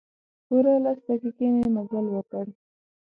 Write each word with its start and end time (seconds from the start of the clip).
پوره 0.47 0.73
لس 0.83 0.99
دقیقې 1.09 1.47
مې 1.53 1.65
مزل 1.75 2.05
وکړ. 2.11 2.45